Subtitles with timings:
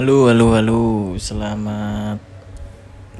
[0.00, 0.82] Halo, halo, halo.
[1.20, 2.16] Selamat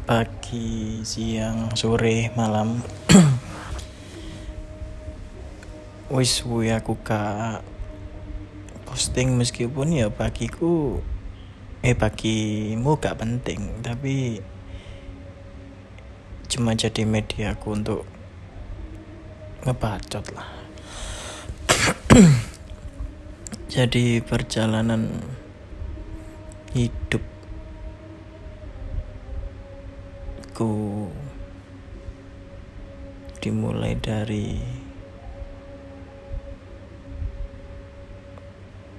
[0.08, 2.80] pagi, siang, sore, malam.
[6.16, 7.60] Wis gue aku kak
[8.88, 11.04] posting meskipun ya pagiku
[11.84, 14.40] eh pagimu gak penting tapi
[16.48, 18.08] cuma jadi media aku untuk
[19.68, 20.48] ngebacot lah
[23.76, 25.39] jadi perjalanan
[26.70, 27.30] hidupku
[33.40, 34.62] dimulai dari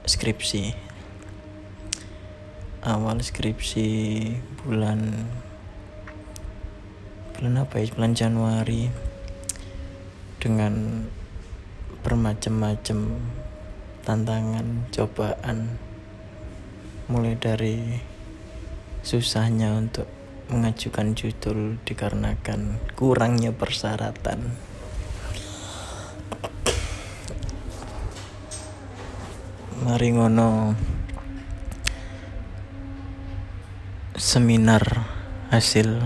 [0.04, 0.76] skripsi.
[2.82, 3.88] Awal skripsi
[4.66, 5.30] bulan
[7.38, 7.94] bulan apa ya?
[7.94, 8.90] Bulan Januari
[10.42, 11.06] dengan
[12.02, 13.00] bermacam-macam
[14.02, 15.78] tantangan cobaan
[17.12, 18.00] mulai dari
[19.04, 20.08] susahnya untuk
[20.48, 24.56] mengajukan judul dikarenakan kurangnya persyaratan.
[29.84, 30.80] Mari ngono
[34.16, 34.84] seminar
[35.52, 36.00] hasil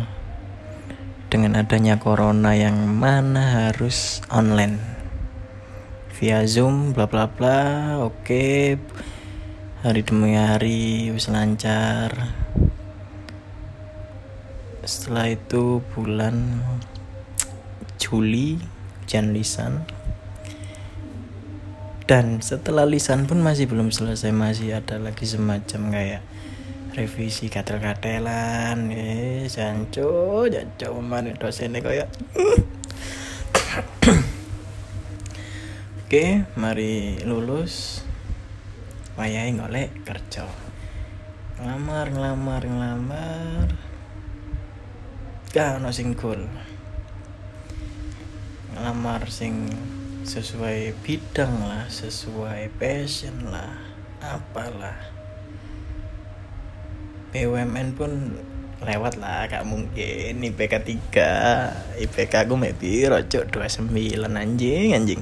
[1.29, 4.81] dengan adanya corona yang mana harus online.
[6.17, 7.61] Via zoom bla bla bla
[8.01, 8.79] oke
[9.85, 12.09] hari demi hari wis lancar.
[14.81, 16.65] Setelah itu bulan
[18.01, 18.57] Juli
[19.05, 19.85] ujian lisan.
[22.09, 26.25] Dan setelah lisan pun masih belum selesai masih ada lagi semacam kayak
[26.97, 28.89] revisi katel-katelan.
[28.89, 32.09] Eh janco janco mana dosennya kayak.
[36.09, 38.01] Oke, mari lulus.
[39.15, 40.43] Wayahe ngolek kerja.
[41.55, 43.67] Ngelamar, ngelamar, ngelamar.
[45.55, 46.43] Gak ono sing cool.
[48.75, 49.71] Ngelamar sing
[50.25, 53.77] sesuai bidang lah sesuai passion lah
[54.25, 54.97] apalah
[57.29, 58.33] BUMN pun
[58.81, 60.81] lewat lah gak mungkin IPK
[61.13, 63.93] 3 IPK aku maybe rocok 29
[64.33, 65.21] anjing anjing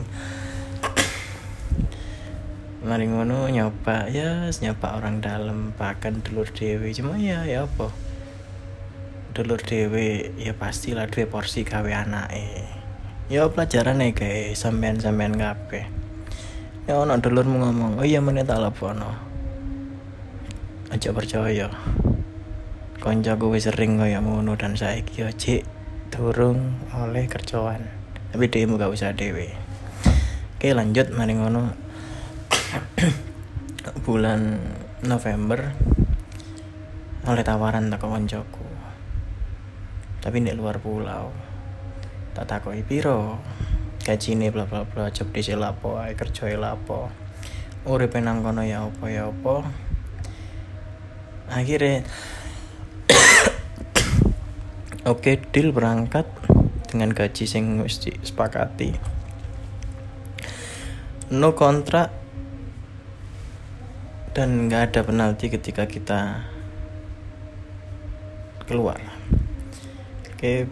[2.84, 4.12] mari ngono nyoba.
[4.12, 7.90] Ya nyoba orang dalam bahkan dulur dewi cuma ya ya apa?
[9.32, 12.68] Dulur dewi ya pastilah dua porsi gawe anake.
[13.32, 15.88] Ya pelajaran nih guys sampean sampean kabeh.
[16.84, 19.16] Ya ono dulurmu ngomong oh iya menit tak lepono
[20.94, 21.74] aja percaya.
[23.02, 25.66] Koncoku wis sering kaya ngono dan saiki yo cik
[26.14, 27.90] turung oleh kerjaan.
[28.30, 29.50] Tapi dhewe gak usah dhewe.
[30.60, 31.10] Oke lanjut.
[31.10, 31.83] Mari ngono
[34.06, 34.58] bulan
[35.06, 35.60] November
[37.24, 38.68] oleh tawaran tak koncoku.
[40.24, 41.32] Tapi di luar pulau
[42.34, 43.40] tak takoki piro.
[44.04, 47.08] Gajine bla bla bla job di lapo ae kerja lapo.
[47.88, 49.64] Uripe nang kono ya apa ya apa.
[51.52, 52.04] Akhirnya
[55.12, 56.28] oke deal berangkat
[56.94, 58.94] dengan gaji sing mesti sepakati
[61.34, 62.23] no kontrak
[64.34, 66.42] dan nggak ada penalti ketika kita
[68.66, 68.98] keluar.
[70.34, 70.66] Oke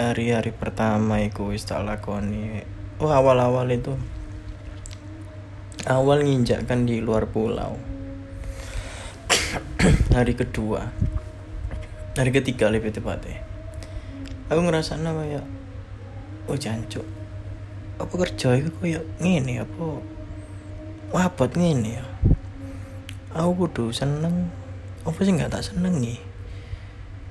[0.00, 2.64] hari-hari pertama iku wis tak lakoni.
[2.96, 3.92] Oh awal-awal itu
[5.84, 7.76] awal nginjakkan di luar pulau.
[10.16, 10.88] Hari kedua.
[12.16, 13.44] Hari ketiga lebih tepatnya.
[14.48, 14.96] Aku ngerasa
[15.28, 15.44] ya
[16.48, 17.04] oh jancuk.
[18.00, 20.00] Apa kerja itu kayak ngene apa
[21.12, 22.04] wabot ngene ya
[23.36, 24.48] aku kudu seneng.
[25.04, 26.18] Apa sih nggak tak seneng nih?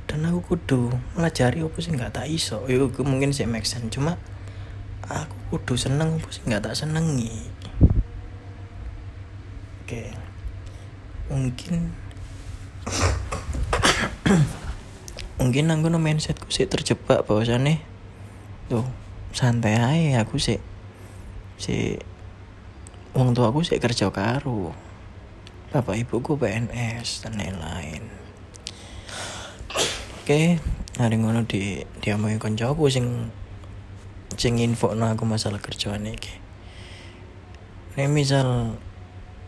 [0.05, 2.61] Dan aku kudu melajari apa sih nggak tak iso.
[2.69, 4.21] Yo mungkin sih make cuma
[5.05, 7.55] aku kudu seneng apa sih nggak tak senengi
[9.85, 10.01] oke.
[11.29, 11.93] Mungkin
[15.37, 17.77] mungkin aku no mindsetku sih terjebak bahwasannya
[18.65, 18.81] tuh
[19.29, 20.57] santai aja aku sih.
[21.61, 22.01] Si
[23.13, 24.73] uang tua aku sih kerja karu
[25.75, 28.07] bapak ibuku PNS dan lain-lain
[30.25, 30.57] Oke,
[30.97, 33.29] hari ngono di dia mau koncoku sing
[34.39, 36.33] sing info no aku masalah kerjaan iki.
[37.93, 38.73] Nek misal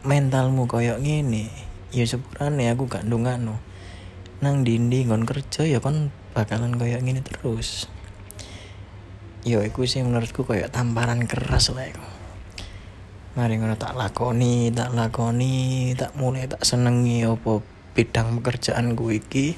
[0.05, 1.49] mentalmu koyok ngene,
[1.89, 3.57] ya sepurane aku gak ndungakno.
[4.45, 7.89] Nang dindi ngon kerja ya kon bakalan koyok ngene terus.
[9.41, 12.16] Yo iku sih menurutku koyok tamparan keras lah iku.
[13.37, 17.61] Mari ngono tak lakoni, tak lakoni, tak mulai tak senengi opo
[17.93, 19.53] bidang pekerjaan gue iki.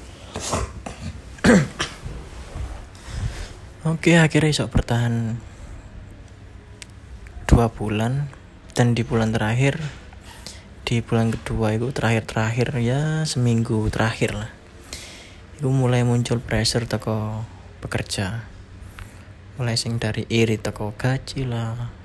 [3.88, 5.40] Oke akhirnya iso bertahan
[7.48, 8.28] dua bulan.
[8.76, 9.80] Dan di bulan terakhir
[10.84, 14.52] di bulan kedua itu terakhir-terakhir ya seminggu terakhir lah.
[15.56, 17.48] Itu mulai muncul pressure toko
[17.80, 18.44] pekerja.
[19.56, 21.99] Mulai sing dari iri toko gaji lah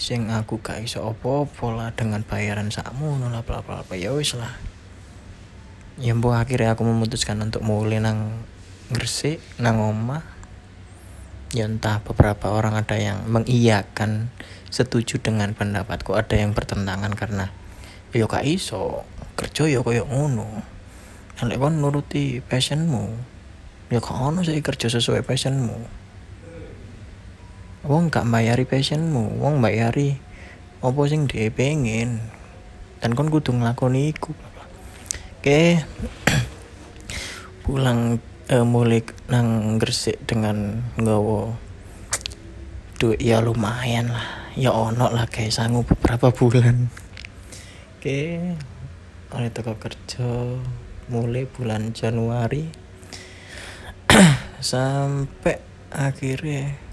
[0.00, 3.94] sing aku gak iso lah dengan bayaran sakmu lah bla bla bla.
[4.00, 4.56] Ya wis lah.
[6.00, 8.40] Ya mbok akhirnya aku memutuskan untuk mulai nang
[8.90, 10.24] Gresik nang oma
[11.52, 14.32] ya entah beberapa orang ada yang mengiyakan
[14.72, 17.52] setuju dengan pendapatku ada yang bertentangan karena
[18.16, 19.04] yo gak iso.
[19.36, 20.64] Kerja yo koyo ngono.
[21.44, 23.36] Nek kon nuruti passionmu
[23.90, 25.99] ya gak ono sih kerja sesuai passionmu
[27.86, 30.20] wong gak bayari passionmu wong bayari
[30.80, 32.24] apa sing dia pengen.
[33.00, 34.32] Dan kon kudu nglakoni iku.
[35.40, 35.80] Oke.
[37.64, 41.52] Pulang uh, mulai nang Gresik dengan nggawa
[43.00, 44.52] duit ya lumayan lah.
[44.56, 46.92] Ya ono lah kayak sanggup beberapa bulan.
[47.96, 48.40] Oke,
[49.32, 50.56] oleh toko kerja
[51.12, 52.68] mulai bulan Januari.
[54.60, 55.60] Sampai
[55.92, 56.89] akhirnya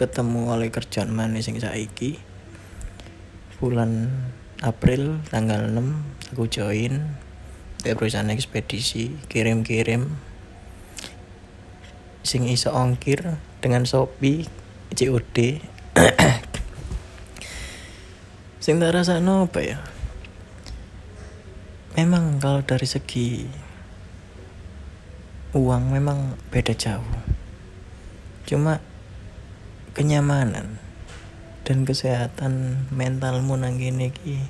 [0.00, 2.16] ketemu oleh kerjaan mana sing saiki.
[3.60, 4.08] Bulan
[4.64, 7.20] April tanggal 6 aku join.
[7.84, 10.08] Di perusahaan ekspedisi kirim-kirim.
[12.24, 14.48] Sing iso ongkir dengan Shopee
[14.96, 15.60] COD
[18.64, 19.84] sing tak rasa apa ya?
[22.00, 23.44] Memang kalau dari segi
[25.52, 27.04] uang memang beda jauh.
[28.48, 28.80] Cuma
[29.92, 30.78] kenyamanan
[31.66, 34.42] dan kesehatan mentalmu nang gini ki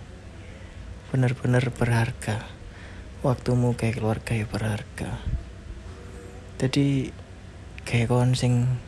[1.11, 2.47] bener-bener berharga.
[3.21, 5.21] Waktumu kayak keluarga ya berharga.
[6.57, 7.13] Jadi
[7.85, 8.81] kayak kon sing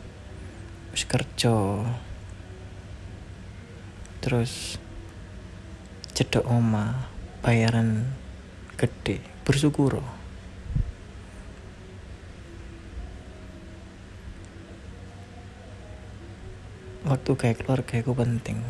[0.93, 1.83] kerja
[4.23, 4.79] terus
[6.15, 7.09] cedok oma
[7.43, 8.07] bayaran
[8.79, 9.99] gede bersyukur
[17.03, 18.63] waktu kayak keluarga itu penting.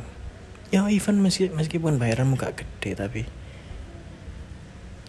[0.74, 3.22] Ya even meski, meskipun bayaran gak gede tapi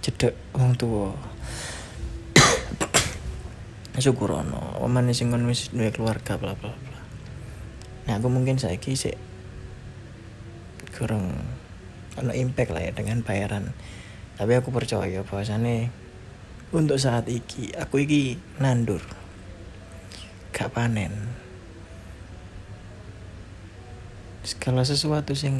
[0.05, 1.17] cedek orang tua
[4.05, 7.00] syukur ono oman sing kon wis duwe keluarga bla bla bla.
[8.05, 9.17] Nah aku mungkin saiki sih
[10.93, 11.32] kurang
[12.20, 13.73] ono impact lah ya dengan bayaran.
[14.37, 15.88] Tapi aku percaya bahwasannya
[16.77, 19.00] untuk saat iki aku iki nandur.
[20.53, 21.34] Gak panen
[24.44, 25.56] segala sesuatu sing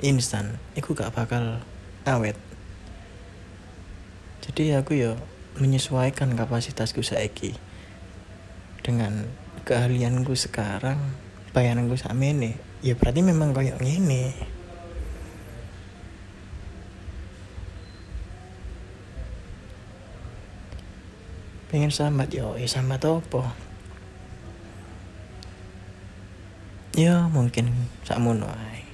[0.00, 1.62] instan aku gak bakal
[2.08, 2.36] awet.
[4.44, 5.16] Jadi aku ya
[5.56, 7.56] menyesuaikan kapasitasku saiki.
[8.84, 9.24] Dengan
[9.64, 11.00] keahlianku sekarang
[11.56, 12.52] bayanganku sama ini
[12.84, 14.28] ya berarti memang kayak gini
[21.72, 23.56] pengen sambat yo ya sambat apa
[26.94, 28.86] ya mungkin sakmono ae.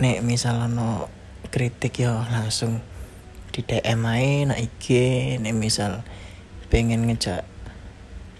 [0.00, 1.12] Nek misalnya no
[1.52, 2.80] kritik yo langsung
[3.52, 4.86] di DM ae nak IG
[5.44, 6.00] nek misal
[6.72, 7.44] pengen ngejak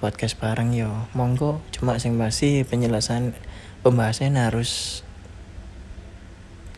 [0.01, 1.61] podcast bareng yo monggo.
[1.77, 3.37] Cuma sing pasti penjelasan
[3.85, 5.05] pembahasan harus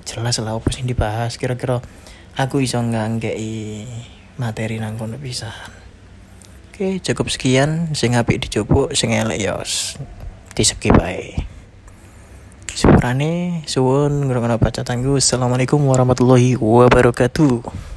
[0.03, 1.39] jelas lah apa sing dibahas.
[1.39, 1.79] Kira-kira
[2.35, 3.23] aku iso nggak
[4.43, 5.23] materi nang kono
[6.73, 7.95] Oke, cukup sekian.
[7.95, 9.61] Sing apik dicoba, sing elek ya
[10.53, 11.33] di skip ae.
[12.73, 15.17] Sepurane suwun ngrungokno tangguh.
[15.21, 17.92] Assalamualaikum warahmatullahi wabarakatuh.